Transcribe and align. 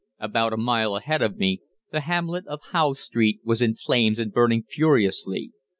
About 0.17 0.51
a 0.51 0.57
mile 0.57 0.95
ahead 0.95 1.21
of 1.21 1.37
me 1.37 1.61
the 1.91 1.99
hamlet 1.99 2.47
of 2.47 2.59
Howe 2.71 2.93
Street 2.93 3.39
was 3.43 3.61
in 3.61 3.75
flames 3.75 4.17
and 4.17 4.33
burning 4.33 4.63
furiously. 4.67 5.51